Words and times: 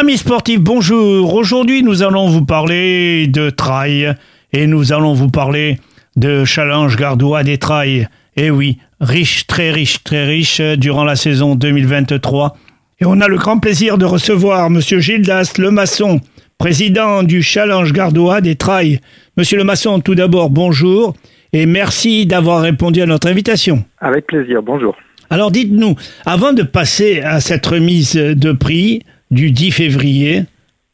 Amis 0.00 0.18
sportifs, 0.18 0.60
bonjour. 0.60 1.34
Aujourd'hui, 1.34 1.82
nous 1.82 2.04
allons 2.04 2.28
vous 2.28 2.44
parler 2.44 3.26
de 3.26 3.50
trail 3.50 4.14
et 4.52 4.68
nous 4.68 4.92
allons 4.92 5.12
vous 5.12 5.26
parler 5.26 5.80
de 6.14 6.44
Challenge 6.44 6.94
Gardois 6.96 7.42
des 7.42 7.58
trails. 7.58 8.06
Et 8.36 8.48
oui, 8.48 8.78
riche, 9.00 9.48
très 9.48 9.72
riche, 9.72 10.04
très 10.04 10.24
riche 10.24 10.60
durant 10.60 11.02
la 11.02 11.16
saison 11.16 11.56
2023. 11.56 12.56
Et 13.00 13.06
on 13.06 13.20
a 13.20 13.26
le 13.26 13.38
grand 13.38 13.58
plaisir 13.58 13.98
de 13.98 14.04
recevoir 14.04 14.70
Monsieur 14.70 15.00
Gildas 15.00 15.54
Le 15.58 15.72
Maçon, 15.72 16.20
président 16.58 17.24
du 17.24 17.42
Challenge 17.42 17.92
Gardois 17.92 18.40
des 18.40 18.54
trails. 18.54 19.00
Monsieur 19.36 19.58
Le 19.58 19.64
Maçon, 19.64 19.98
tout 19.98 20.14
d'abord, 20.14 20.48
bonjour 20.48 21.16
et 21.52 21.66
merci 21.66 22.24
d'avoir 22.24 22.62
répondu 22.62 23.02
à 23.02 23.06
notre 23.06 23.26
invitation. 23.26 23.82
Avec 23.98 24.28
plaisir, 24.28 24.62
bonjour. 24.62 24.94
Alors 25.28 25.50
dites-nous, 25.50 25.96
avant 26.24 26.52
de 26.52 26.62
passer 26.62 27.20
à 27.20 27.40
cette 27.40 27.66
remise 27.66 28.14
de 28.14 28.52
prix, 28.52 29.02
du 29.30 29.50
10 29.50 29.70
février 29.70 30.44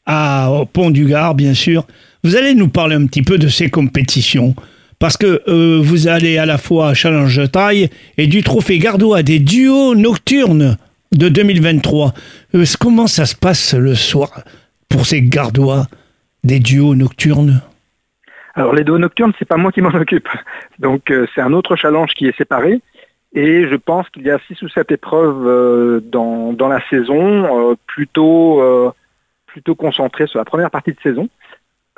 à, 0.05 0.49
Pont 0.73 0.91
du 0.91 1.05
Gard, 1.05 1.35
bien 1.35 1.53
sûr. 1.53 1.85
Vous 2.23 2.35
allez 2.35 2.55
nous 2.55 2.67
parler 2.67 2.95
un 2.95 3.05
petit 3.05 3.21
peu 3.21 3.37
de 3.37 3.47
ces 3.47 3.69
compétitions. 3.69 4.55
Parce 4.99 5.17
que 5.17 5.41
euh, 5.47 5.79
vous 5.81 6.07
allez 6.07 6.37
à 6.37 6.45
la 6.45 6.57
fois 6.57 6.89
à 6.89 6.93
Challenge 6.93 7.51
taille 7.51 7.89
et 8.17 8.27
du 8.27 8.43
trophée 8.43 8.79
Gardois 8.79 9.23
des 9.23 9.39
duos 9.39 9.93
nocturnes 9.93 10.77
de 11.11 11.29
2023. 11.29 12.13
Euh, 12.55 12.63
comment 12.79 13.07
ça 13.07 13.25
se 13.25 13.35
passe 13.35 13.73
le 13.73 13.93
soir 13.93 14.43
pour 14.89 15.05
ces 15.05 15.21
Gardois 15.21 15.87
des 16.43 16.59
duos 16.59 16.95
nocturnes? 16.95 17.61
Alors 18.55 18.73
les 18.73 18.85
duos 18.85 18.97
nocturnes, 18.97 19.33
c'est 19.37 19.47
pas 19.47 19.57
moi 19.57 19.71
qui 19.71 19.81
m'en 19.81 19.93
occupe. 19.93 20.29
Donc 20.79 21.11
euh, 21.11 21.27
c'est 21.35 21.41
un 21.41 21.51
autre 21.51 21.75
challenge 21.75 22.11
qui 22.15 22.27
est 22.27 22.37
séparé. 22.37 22.79
Et 23.35 23.67
je 23.67 23.75
pense 23.75 24.09
qu'il 24.09 24.23
y 24.23 24.31
a 24.31 24.39
six 24.47 24.59
ou 24.61 24.69
sept 24.69 24.91
épreuves 24.91 25.45
euh, 25.45 25.99
dans, 25.99 26.53
dans, 26.53 26.69
la 26.69 26.79
saison, 26.89 27.71
euh, 27.71 27.75
plutôt, 27.85 28.61
euh, 28.61 28.91
plutôt 29.45 29.75
concentrées 29.75 30.27
sur 30.27 30.39
la 30.39 30.45
première 30.45 30.71
partie 30.71 30.93
de 30.93 30.99
saison, 31.03 31.27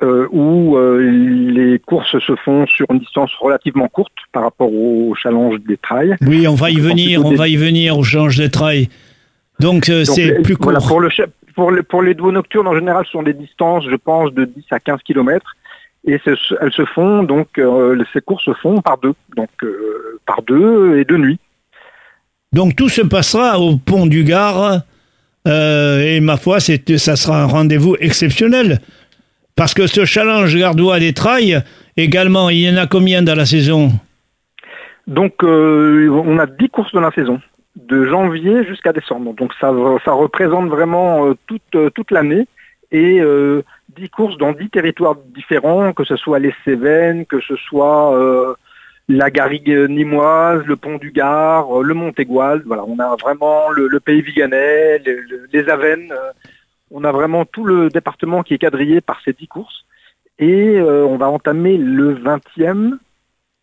où 0.02 0.78
les 0.78 1.80
courses 1.80 2.20
se 2.20 2.36
font 2.36 2.68
sur 2.68 2.86
une 2.92 3.00
distance 3.00 3.32
relativement 3.40 3.88
courte 3.88 4.14
par 4.32 4.44
rapport 4.44 4.72
au 4.72 5.16
challenge 5.16 5.60
des 5.62 5.78
trails. 5.78 6.16
Oui, 6.22 6.48
on 6.48 6.54
va 6.54 6.70
y 6.70 6.80
venir, 6.80 7.26
on 7.26 7.34
va 7.34 7.48
y 7.48 7.56
venir 7.56 7.98
au 7.98 8.04
challenge 8.04 8.38
des 8.38 8.52
trails. 8.52 8.90
Donc 9.60 9.86
c'est 9.86 10.44
plus 10.44 10.56
court. 10.56 10.74
pour, 10.88 11.00
le, 11.00 11.10
pour, 11.56 11.72
pour 11.90 12.04
les 12.04 12.14
duos 12.14 12.32
nocturnes, 12.32 12.68
en 12.68 12.76
général, 12.76 13.06
ce 13.06 13.12
sont 13.12 13.24
des 13.24 13.34
distances, 13.34 13.86
je 13.90 13.96
pense, 13.96 14.32
de 14.34 14.46
10 14.46 14.66
à 14.70 14.80
15 14.80 15.02
kilomètres 15.02 15.57
et 16.08 16.20
elles 16.26 16.72
se 16.72 16.86
font 16.86 17.24
donc 17.24 17.60
euh, 17.60 18.02
ces 18.14 18.22
courses 18.22 18.46
se 18.46 18.54
font 18.54 18.82
par 18.82 18.98
deux, 18.98 19.14
donc 19.36 19.50
euh, 19.64 20.20
par 20.26 20.42
deux 20.42 20.98
et 20.98 21.06
de 21.06 21.18
nuit. 21.18 21.40
Donc 22.54 22.76
tout 22.76 22.90
se 22.90 23.02
passera 23.02 23.60
au 23.60 23.76
pont 23.78 24.08
du 24.08 24.24
Gard 24.24 24.82
euh, 25.48 26.00
et 26.02 26.22
ma 26.22 26.38
foi, 26.38 26.60
ça 26.60 27.16
sera 27.16 27.44
un 27.44 27.46
rendez-vous 27.46 27.98
exceptionnel 28.00 28.80
parce 29.56 29.74
que 29.74 29.86
ce 29.86 30.06
challenge 30.06 30.56
gardois 30.56 31.00
des 31.00 31.14
trails 31.14 31.62
également, 31.98 32.50
il 32.50 32.62
y 32.62 32.70
en 32.70 32.78
a 32.78 32.88
combien 32.88 33.22
dans 33.22 33.36
la 33.36 33.46
saison? 33.46 33.92
Donc 35.08 35.44
on 35.44 36.40
a 36.40 36.46
10 36.46 36.70
courses 36.70 36.94
dans 36.94 37.02
la 37.02 37.12
saison 37.12 37.42
de 37.76 38.06
janvier 38.06 38.66
jusqu'à 38.66 38.94
décembre. 38.94 39.34
Donc 39.34 39.52
ça, 39.60 39.74
ça 40.06 40.12
représente 40.12 40.70
vraiment 40.70 41.34
toute, 41.48 41.94
toute 41.94 42.12
l'année 42.12 42.46
et 42.92 43.22
10 43.98 44.10
courses 44.10 44.38
dans 44.38 44.54
10 44.54 44.70
territoires 44.70 45.16
différents, 45.16 45.94
que 45.94 46.04
ce 46.04 46.16
soit 46.16 46.40
les 46.40 46.54
Cévennes, 46.64 47.26
que 47.26 47.40
ce 47.42 47.56
soit 47.56 48.16
euh, 48.16 48.54
la 49.10 49.32
Garrigue 49.32 49.70
nimoise, 49.90 50.64
le 50.66 50.76
Pont 50.76 50.98
du 50.98 51.12
Gard, 51.12 51.80
euh, 51.80 51.84
le 51.84 51.94
Montégoal. 51.94 52.64
Voilà, 52.66 52.84
on 52.86 53.00
a 53.00 53.16
vraiment 53.16 53.70
le, 53.70 54.00
pays 54.00 54.22
Viganais, 54.22 55.00
les, 55.52 55.70
Avennes. 55.70 56.12
Euh, 56.12 56.32
on 56.92 57.04
a 57.04 57.12
vraiment 57.12 57.46
tout 57.46 57.66
le 57.66 57.90
département 57.90 58.44
qui 58.44 58.54
est 58.54 58.60
quadrillé 58.60 59.02
par 59.02 59.20
ces 59.26 59.34
10 59.34 59.48
courses. 59.48 59.86
Et 60.40 60.80
on 60.80 61.18
va 61.18 61.32
entamer 61.32 61.78
le 61.78 62.14
20e, 62.14 63.00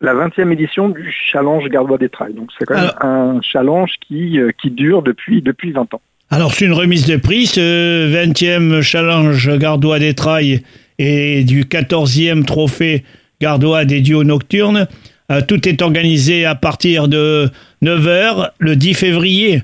la 0.01 0.13
20e 0.13 0.51
édition 0.51 0.89
du 0.89 1.09
Challenge 1.09 1.63
Gardois 1.69 1.97
des 1.97 2.09
Trails. 2.09 2.33
Donc 2.33 2.49
c'est 2.59 2.65
quand 2.65 2.75
même 2.75 2.91
un 2.99 3.41
challenge 3.41 3.93
qui, 4.05 4.37
qui 4.61 4.71
dure 4.71 5.01
depuis, 5.01 5.41
depuis 5.41 5.71
20 5.71 5.93
ans. 5.93 6.01
Alors, 6.31 6.53
c'est 6.53 6.65
une 6.65 6.73
remise 6.73 7.05
de 7.05 7.17
prix, 7.17 7.45
ce 7.45 8.11
20e 8.11 8.81
challenge 8.81 9.57
Gardois 9.57 9.99
des 9.99 10.15
Trails 10.15 10.63
et 10.97 11.43
du 11.43 11.65
14e 11.65 12.43
trophée 12.45 13.03
Gardois 13.39 13.85
des 13.85 14.01
duos 14.01 14.23
nocturnes. 14.23 14.87
Euh, 15.31 15.41
tout 15.47 15.67
est 15.67 15.83
organisé 15.83 16.45
à 16.45 16.55
partir 16.55 17.07
de 17.07 17.49
9h 17.83 18.49
le 18.57 18.75
10 18.75 18.93
février. 18.95 19.61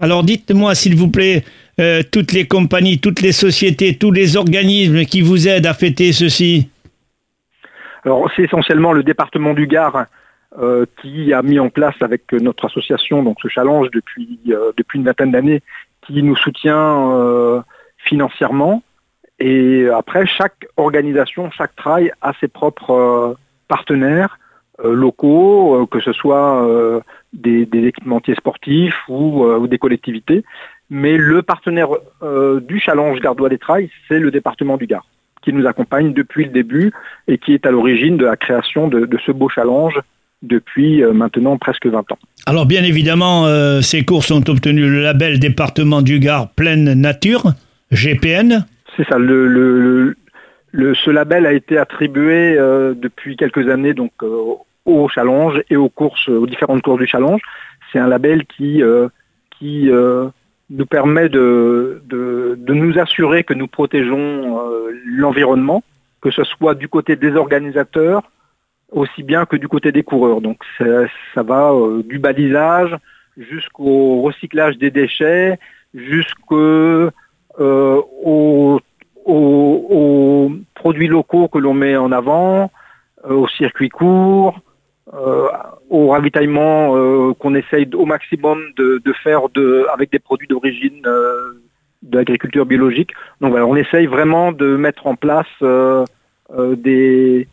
Alors, 0.00 0.22
dites-moi, 0.22 0.76
s'il 0.76 0.94
vous 0.94 1.10
plaît, 1.10 1.44
euh, 1.80 2.02
toutes 2.10 2.32
les 2.32 2.46
compagnies, 2.46 3.00
toutes 3.00 3.20
les 3.20 3.32
sociétés, 3.32 3.96
tous 3.96 4.12
les 4.12 4.36
organismes 4.36 5.04
qui 5.04 5.20
vous 5.20 5.48
aident 5.48 5.66
à 5.66 5.74
fêter 5.74 6.12
ceci. 6.12 6.68
Alors, 8.04 8.30
c'est 8.36 8.42
essentiellement 8.42 8.92
le 8.92 9.02
département 9.02 9.52
du 9.52 9.66
Gard 9.66 10.06
euh, 10.62 10.86
qui 11.02 11.32
a 11.32 11.42
mis 11.42 11.58
en 11.58 11.70
place 11.70 11.96
avec 12.00 12.32
notre 12.32 12.66
association 12.66 13.24
donc 13.24 13.38
ce 13.42 13.48
challenge 13.48 13.88
depuis 13.90 14.38
une 14.94 15.04
vingtaine 15.04 15.32
d'années 15.32 15.62
qui 16.06 16.22
nous 16.22 16.36
soutient 16.36 17.12
euh, 17.12 17.60
financièrement. 17.98 18.82
Et 19.38 19.88
après, 19.88 20.26
chaque 20.26 20.66
organisation, 20.76 21.50
chaque 21.50 21.74
trail 21.76 22.12
a 22.22 22.32
ses 22.40 22.48
propres 22.48 22.90
euh, 22.90 23.34
partenaires 23.68 24.38
euh, 24.84 24.94
locaux, 24.94 25.86
que 25.90 26.00
ce 26.00 26.12
soit 26.12 26.66
des, 27.32 27.68
équipementiers 27.72 28.34
sportifs 28.34 29.00
ou, 29.08 29.66
des 29.66 29.78
collectivités. 29.78 30.44
Mais 30.90 31.16
le 31.16 31.42
partenaire 31.42 31.88
du 32.60 32.78
Challenge 32.78 33.18
Gardois 33.20 33.48
des 33.48 33.58
Trails, 33.58 33.90
c'est 34.06 34.18
le 34.18 34.30
département 34.30 34.76
du 34.76 34.86
Gard, 34.86 35.06
qui 35.42 35.52
nous 35.52 35.66
accompagne 35.66 36.12
depuis 36.12 36.44
le 36.44 36.50
début 36.50 36.92
et 37.26 37.38
qui 37.38 37.54
est 37.54 37.66
à 37.66 37.70
l'origine 37.70 38.16
de 38.16 38.26
la 38.26 38.36
création 38.36 38.88
de 38.88 39.18
ce 39.24 39.32
beau 39.32 39.48
challenge 39.48 40.00
depuis 40.42 41.02
euh, 41.02 41.12
maintenant 41.12 41.56
presque 41.56 41.86
20 41.86 42.12
ans. 42.12 42.18
Alors 42.46 42.66
bien 42.66 42.84
évidemment, 42.84 43.46
euh, 43.46 43.80
ces 43.80 44.04
courses 44.04 44.30
ont 44.30 44.44
obtenu 44.48 44.88
le 44.88 45.02
label 45.02 45.38
département 45.38 46.02
du 46.02 46.18
Gard 46.18 46.50
pleine 46.50 46.92
nature, 46.94 47.54
GPN. 47.90 48.66
C'est 48.96 49.06
ça, 49.08 49.18
le, 49.18 50.14
ce 50.72 51.10
label 51.10 51.46
a 51.46 51.52
été 51.52 51.78
attribué 51.78 52.56
euh, 52.56 52.94
depuis 52.94 53.36
quelques 53.36 53.68
années 53.68 53.94
donc 53.94 54.12
au 54.84 55.08
challenge 55.08 55.62
et 55.70 55.76
aux 55.76 55.88
courses, 55.88 56.28
aux 56.28 56.46
différentes 56.46 56.82
courses 56.82 57.00
du 57.00 57.06
challenge. 57.06 57.40
C'est 57.92 57.98
un 57.98 58.08
label 58.08 58.44
qui, 58.46 58.82
qui 59.58 59.88
nous 60.70 60.86
permet 60.86 61.28
de, 61.28 62.02
de, 62.06 62.58
de, 62.58 62.74
nous 62.74 62.98
assurer 62.98 63.44
que 63.44 63.54
nous 63.54 63.68
protégeons 63.68 64.60
l'environnement, 65.06 65.84
que 66.20 66.30
ce 66.30 66.42
soit 66.44 66.74
du 66.74 66.88
côté 66.88 67.14
des 67.14 67.36
organisateurs, 67.36 68.22
aussi 68.94 69.22
bien 69.22 69.44
que 69.44 69.56
du 69.56 69.68
côté 69.68 69.92
des 69.92 70.02
coureurs. 70.02 70.40
Donc 70.40 70.58
ça, 70.78 71.42
va 71.42 71.72
euh, 71.72 72.02
du 72.02 72.18
balisage 72.18 72.96
jusqu'au 73.36 74.22
recyclage 74.22 74.78
des 74.78 74.90
déchets, 74.90 75.58
jusqu'aux 75.92 77.10
euh, 77.60 78.02
aux, 78.22 78.80
produits 80.74 81.08
locaux 81.08 81.48
que 81.48 81.58
l'on 81.58 81.74
met 81.74 81.96
en 81.96 82.12
avant, 82.12 82.70
euh, 83.24 83.34
au 83.34 83.48
circuit 83.48 83.88
court, 83.88 84.60
au 85.90 86.08
ravitaillement 86.08 87.32
qu'on 87.34 87.54
essaye 87.54 87.88
au 87.94 88.04
maximum 88.04 88.58
de, 88.76 89.00
faire 89.22 89.42
avec 89.92 90.10
des 90.10 90.18
produits 90.18 90.48
d'origine 90.48 91.02
de 92.02 92.18
l'agriculture 92.18 92.66
biologique. 92.66 93.12
Donc 93.40 93.50
voilà, 93.50 93.66
on 93.66 93.76
essaye 93.76 94.06
vraiment 94.06 94.50
de 94.50 94.76
mettre 94.76 95.06
en 95.06 95.14
place 95.14 95.46
des, 96.76 97.46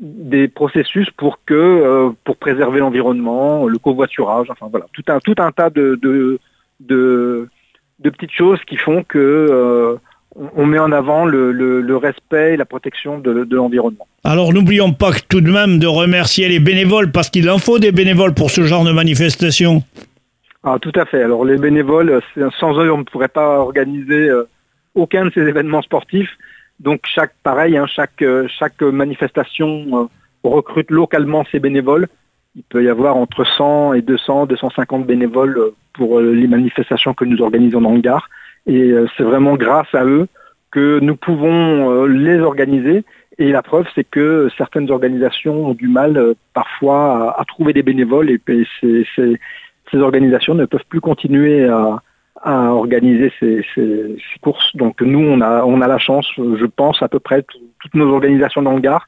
des 0.00 0.48
processus 0.48 1.08
pour 1.16 1.40
que 1.44 1.54
euh, 1.54 2.10
pour 2.24 2.36
préserver 2.36 2.80
l'environnement, 2.80 3.66
le 3.66 3.78
covoiturage, 3.78 4.48
enfin 4.50 4.68
voilà, 4.70 4.86
tout 4.92 5.04
un 5.08 5.18
tout 5.20 5.34
un 5.38 5.52
tas 5.52 5.70
de 5.70 5.98
de, 6.00 6.38
de, 6.80 8.10
petites 8.10 8.32
choses 8.32 8.58
qui 8.66 8.76
font 8.76 9.02
que 9.02 9.18
euh, 9.18 9.96
on 10.34 10.66
met 10.66 10.78
en 10.78 10.92
avant 10.92 11.24
le, 11.24 11.50
le, 11.50 11.96
respect 11.96 12.54
et 12.54 12.56
la 12.58 12.66
protection 12.66 13.18
de, 13.18 13.44
de 13.44 13.56
l'environnement. 13.56 14.06
Alors 14.22 14.52
n'oublions 14.52 14.92
pas 14.92 15.12
tout 15.28 15.40
de 15.40 15.50
même 15.50 15.78
de 15.78 15.86
remercier 15.86 16.48
les 16.48 16.60
bénévoles 16.60 17.10
parce 17.10 17.30
qu'il 17.30 17.48
en 17.48 17.58
faut 17.58 17.78
des 17.78 17.92
bénévoles 17.92 18.34
pour 18.34 18.50
ce 18.50 18.62
genre 18.62 18.84
de 18.84 18.92
manifestation. 18.92 19.82
Ah, 20.62 20.78
tout 20.80 20.92
à 20.94 21.06
fait. 21.06 21.22
Alors 21.22 21.44
les 21.44 21.56
bénévoles, 21.56 22.20
sans 22.58 22.78
eux, 22.78 22.92
on 22.92 22.98
ne 22.98 23.04
pourrait 23.04 23.28
pas 23.28 23.60
organiser 23.60 24.28
euh, 24.28 24.48
aucun 24.94 25.24
de 25.26 25.30
ces 25.32 25.42
événements 25.42 25.82
sportifs. 25.82 26.30
Donc 26.80 27.00
chaque 27.04 27.32
pareil, 27.42 27.76
hein, 27.76 27.86
chaque 27.86 28.22
euh, 28.22 28.46
chaque 28.48 28.82
manifestation 28.82 29.86
euh, 29.92 30.48
recrute 30.48 30.90
localement 30.90 31.44
ses 31.50 31.58
bénévoles. 31.58 32.08
Il 32.54 32.62
peut 32.64 32.82
y 32.82 32.88
avoir 32.88 33.16
entre 33.16 33.44
100 33.44 33.94
et 33.94 34.02
200, 34.02 34.46
250 34.46 35.06
bénévoles 35.06 35.58
euh, 35.58 35.74
pour 35.94 36.20
les 36.20 36.46
manifestations 36.46 37.14
que 37.14 37.24
nous 37.24 37.40
organisons 37.40 37.80
dans 37.80 37.92
le 37.92 38.00
Gard. 38.00 38.28
Et 38.66 38.92
c'est 39.16 39.22
vraiment 39.22 39.54
grâce 39.54 39.94
à 39.94 40.04
eux 40.04 40.26
que 40.72 40.98
nous 40.98 41.16
pouvons 41.16 42.04
les 42.04 42.38
organiser. 42.40 43.04
Et 43.38 43.50
la 43.52 43.62
preuve, 43.62 43.86
c'est 43.94 44.04
que 44.04 44.50
certaines 44.58 44.90
organisations 44.90 45.68
ont 45.68 45.74
du 45.74 45.88
mal 45.88 46.34
parfois 46.52 47.40
à, 47.40 47.44
trouver 47.44 47.72
des 47.72 47.84
bénévoles 47.84 48.28
et, 48.28 48.40
ces, 48.80 49.06
ces, 49.14 49.98
organisations 49.98 50.54
ne 50.54 50.66
peuvent 50.66 50.84
plus 50.88 51.00
continuer 51.00 51.64
à, 51.64 52.02
à 52.46 52.72
organiser 52.72 53.32
ces, 53.40 53.64
ces, 53.74 54.16
courses. 54.40 54.74
Donc 54.74 55.00
nous, 55.00 55.18
on 55.20 55.40
a, 55.40 55.64
on 55.64 55.80
a 55.80 55.86
la 55.86 55.98
chance, 55.98 56.26
je 56.36 56.66
pense, 56.66 57.02
à 57.02 57.08
peu 57.08 57.18
près 57.18 57.44
toutes 57.80 57.94
nos 57.94 58.12
organisations 58.12 58.62
dans 58.62 58.72
le 58.72 58.80
Gard, 58.80 59.06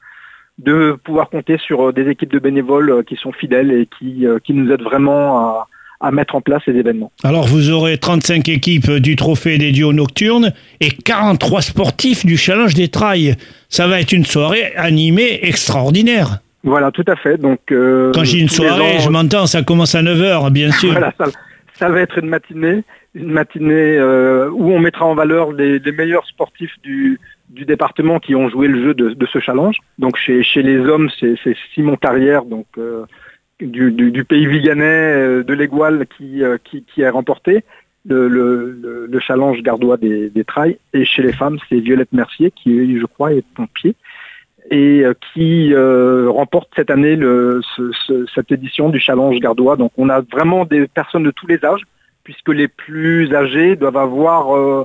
de 0.58 0.98
pouvoir 1.04 1.30
compter 1.30 1.56
sur 1.58 1.92
des 1.92 2.08
équipes 2.08 2.32
de 2.32 2.38
bénévoles 2.38 3.04
qui 3.04 3.16
sont 3.16 3.32
fidèles 3.32 3.70
et 3.70 3.88
qui, 3.98 4.26
qui 4.44 4.52
nous 4.52 4.70
aident 4.72 4.82
vraiment 4.82 5.38
à, 5.38 5.68
à 6.00 6.10
mettre 6.10 6.34
en 6.34 6.40
place 6.40 6.62
ces 6.64 6.72
événements. 6.72 7.10
Alors 7.24 7.46
vous 7.46 7.70
aurez 7.70 7.98
35 7.98 8.48
équipes 8.48 8.90
du 8.92 9.16
trophée 9.16 9.58
des 9.58 9.72
duos 9.72 9.92
nocturnes 9.92 10.52
et 10.80 10.90
43 10.90 11.62
sportifs 11.62 12.24
du 12.24 12.36
challenge 12.36 12.74
des 12.74 12.88
trails. 12.88 13.34
Ça 13.68 13.86
va 13.88 14.00
être 14.00 14.12
une 14.12 14.24
soirée 14.24 14.74
animée 14.76 15.40
extraordinaire. 15.42 16.38
Voilà, 16.64 16.90
tout 16.90 17.04
à 17.06 17.16
fait. 17.16 17.38
Donc, 17.38 17.60
euh, 17.70 18.10
Quand 18.12 18.24
j'ai 18.24 18.40
une 18.40 18.48
soirée, 18.48 18.98
je 19.00 19.08
m'entends, 19.08 19.46
ça 19.46 19.62
commence 19.62 19.94
à 19.94 20.02
9h, 20.02 20.50
bien 20.50 20.70
sûr. 20.80 20.90
voilà, 20.90 21.12
ça, 21.74 21.88
va 21.88 22.00
être 22.00 22.18
une 22.18 22.28
matinée, 22.28 22.82
une 23.18 23.32
matinée 23.32 23.98
euh, 23.98 24.48
où 24.50 24.70
on 24.70 24.78
mettra 24.78 25.04
en 25.04 25.14
valeur 25.14 25.52
les, 25.52 25.80
meilleurs 25.92 26.26
sportifs 26.26 26.74
du, 26.82 27.18
département 27.50 28.20
qui 28.20 28.34
ont 28.34 28.48
joué 28.48 28.68
le 28.68 28.82
jeu 28.82 28.94
de, 28.94 29.26
ce 29.26 29.40
challenge. 29.40 29.78
Donc 29.98 30.16
chez, 30.16 30.42
les 30.56 30.78
hommes, 30.78 31.10
c'est 31.18 31.36
Simon 31.74 31.96
Carrière, 31.96 32.44
donc 32.44 32.66
euh, 32.78 33.04
du, 33.60 34.24
pays 34.24 34.46
viganais 34.46 34.84
euh, 34.84 35.42
de 35.42 35.52
l'Égoile 35.52 36.06
qui, 36.16 36.44
a 36.44 37.10
remporté 37.10 37.64
le, 38.06 38.28
le, 38.28 39.06
le 39.10 39.20
challenge 39.20 39.62
gardois 39.62 39.96
des, 39.96 40.30
des, 40.30 40.44
trails. 40.44 40.78
Et 40.94 41.04
chez 41.04 41.22
les 41.22 41.32
femmes, 41.32 41.58
c'est 41.68 41.80
Violette 41.80 42.12
Mercier 42.12 42.52
qui, 42.52 42.98
je 42.98 43.06
crois, 43.06 43.32
est 43.32 43.44
pompier 43.54 43.94
et 44.70 45.02
qui 45.32 45.74
remporte 45.74 46.68
cette 46.76 46.90
année 46.90 47.18
cette 48.34 48.52
édition 48.52 48.90
du 48.90 49.00
challenge 49.00 49.40
gardois. 49.40 49.76
Donc 49.76 49.92
on 49.96 50.08
a 50.10 50.20
vraiment 50.20 50.64
des 50.66 50.86
personnes 50.86 51.24
de 51.24 51.30
tous 51.30 51.46
les 51.46 51.64
âges, 51.64 51.82
puisque 52.28 52.50
les 52.50 52.68
plus 52.68 53.34
âgés 53.34 53.74
doivent 53.74 53.96
avoir 53.96 54.84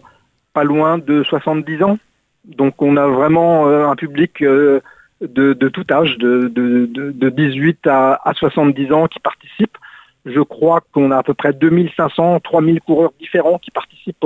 pas 0.54 0.64
loin 0.64 0.98
de 0.98 1.24
70 1.24 1.84
ans. 1.84 2.00
Donc 2.46 2.82
on 2.82 2.96
a 2.96 3.06
vraiment 3.06 3.68
un 3.68 3.96
public 3.98 4.42
de, 4.42 5.68
tout 5.68 5.86
âge, 5.92 6.18
de, 6.20 6.48
de, 6.48 7.30
18 7.30 7.86
à, 7.88 8.32
70 8.34 8.94
ans 8.94 9.08
qui 9.08 9.20
participent. 9.20 9.78
Je 10.26 10.40
crois 10.40 10.80
qu'on 10.94 11.12
a 11.12 11.18
à 11.18 11.24
peu 11.24 11.34
près 11.34 11.52
2500, 11.52 12.40
3000 12.40 12.80
coureurs 12.80 13.12
différents 13.20 13.58
qui 13.58 13.72
participent 13.72 14.26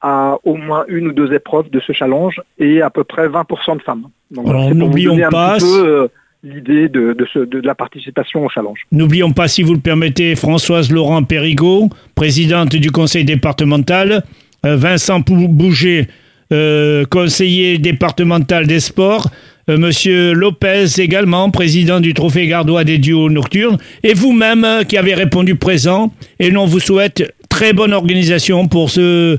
à 0.00 0.36
au 0.42 0.56
moins 0.56 0.84
une 0.88 1.06
ou 1.06 1.12
deux 1.12 1.32
épreuves 1.32 1.70
de 1.70 1.78
ce 1.78 1.92
challenge 1.92 2.42
et 2.58 2.82
à 2.82 2.90
peu 2.90 3.04
près 3.04 3.28
20% 3.28 3.76
de 3.76 3.82
femmes. 3.82 4.08
Donc, 4.32 4.48
Alors 4.48 4.74
n'oublions 4.74 5.16
pas 5.30 5.58
euh, 5.62 6.08
l'idée 6.42 6.88
de, 6.88 7.14
de, 7.14 7.60
la 7.60 7.74
participation 7.74 8.44
au 8.44 8.48
challenge. 8.48 8.80
N'oublions 8.90 9.32
pas, 9.32 9.48
si 9.48 9.62
vous 9.62 9.74
le 9.74 9.80
permettez, 9.80 10.34
Françoise 10.34 10.90
Laurent 10.90 11.22
Périgaud, 11.22 11.88
présidente 12.14 12.74
du 12.74 12.90
conseil 12.90 13.24
départemental, 13.24 14.24
euh, 14.66 14.76
Vincent 14.76 15.20
Bouger, 15.20 16.08
euh, 16.52 17.06
conseiller 17.06 17.78
départemental 17.78 18.66
des 18.66 18.80
sports, 18.80 19.30
euh, 19.70 19.78
Monsieur 19.78 20.34
Lopez 20.34 20.86
également, 20.98 21.50
président 21.50 21.98
du 21.98 22.12
Trophée 22.12 22.46
Gardois 22.46 22.84
des 22.84 22.98
duos 22.98 23.30
nocturnes, 23.30 23.78
et 24.02 24.12
vous-même 24.12 24.64
euh, 24.64 24.82
qui 24.82 24.98
avez 24.98 25.14
répondu 25.14 25.54
présent. 25.54 26.12
Et 26.40 26.50
l'on 26.50 26.66
vous 26.66 26.80
souhaite 26.80 27.32
très 27.48 27.72
bonne 27.72 27.94
organisation 27.94 28.68
pour 28.68 28.90
ce 28.90 29.38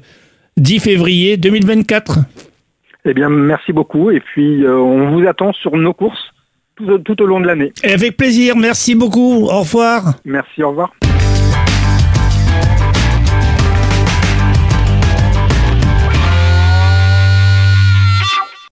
10 0.57 0.79
février 0.79 1.37
2024. 1.37 2.19
Eh 3.05 3.13
bien, 3.13 3.29
merci 3.29 3.73
beaucoup. 3.73 4.09
Et 4.09 4.21
puis, 4.21 4.63
on 4.65 5.11
vous 5.11 5.27
attend 5.27 5.51
sur 5.53 5.75
nos 5.75 5.93
courses 5.93 6.32
tout, 6.75 6.97
tout 6.99 7.21
au 7.21 7.25
long 7.25 7.39
de 7.39 7.47
l'année. 7.47 7.71
Avec 7.83 8.17
plaisir. 8.17 8.55
Merci 8.55 8.95
beaucoup. 8.95 9.47
Au 9.49 9.59
revoir. 9.59 10.15
Merci. 10.25 10.63
Au 10.63 10.69
revoir. 10.69 10.91